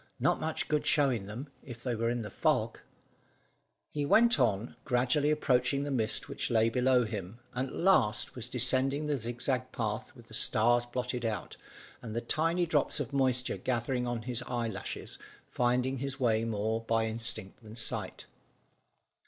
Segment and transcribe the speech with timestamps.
[0.19, 2.79] "Not much good showing them, if they were in the fog."
[3.91, 8.49] He went on, gradually approaching the mist which lay below him, and at last was
[8.49, 11.55] descending the zigzag path with the stars blotted out,
[12.01, 15.19] and the tiny drops of moisture gathering on his eyelashes,
[15.51, 18.25] finding his way more by instinct than sight.